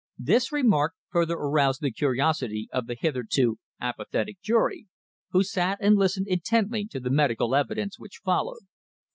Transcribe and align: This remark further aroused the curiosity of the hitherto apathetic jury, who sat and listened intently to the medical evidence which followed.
This 0.17 0.51
remark 0.51 0.95
further 1.11 1.35
aroused 1.35 1.81
the 1.81 1.91
curiosity 1.91 2.67
of 2.73 2.87
the 2.87 2.95
hitherto 2.99 3.59
apathetic 3.79 4.41
jury, 4.41 4.87
who 5.29 5.43
sat 5.43 5.77
and 5.79 5.95
listened 5.95 6.25
intently 6.27 6.87
to 6.87 6.99
the 6.99 7.11
medical 7.11 7.53
evidence 7.53 7.99
which 7.99 8.17
followed. 8.25 8.63